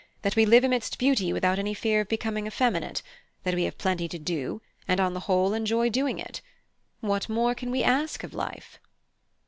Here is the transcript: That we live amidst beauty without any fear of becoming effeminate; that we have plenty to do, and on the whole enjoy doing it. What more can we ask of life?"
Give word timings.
That 0.23 0.35
we 0.35 0.47
live 0.47 0.63
amidst 0.63 0.97
beauty 0.97 1.31
without 1.31 1.59
any 1.59 1.75
fear 1.75 2.01
of 2.01 2.07
becoming 2.07 2.47
effeminate; 2.47 3.03
that 3.43 3.53
we 3.53 3.65
have 3.65 3.77
plenty 3.77 4.07
to 4.07 4.17
do, 4.17 4.59
and 4.87 4.99
on 4.99 5.13
the 5.13 5.19
whole 5.29 5.53
enjoy 5.53 5.91
doing 5.91 6.17
it. 6.17 6.41
What 7.01 7.29
more 7.29 7.53
can 7.53 7.69
we 7.69 7.83
ask 7.83 8.23
of 8.23 8.33
life?" 8.33 8.79